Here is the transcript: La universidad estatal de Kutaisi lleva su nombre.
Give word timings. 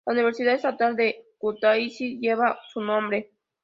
La 0.07 0.13
universidad 0.13 0.55
estatal 0.55 0.95
de 0.95 1.27
Kutaisi 1.37 2.17
lleva 2.19 2.57
su 2.73 2.81
nombre. 2.81 3.31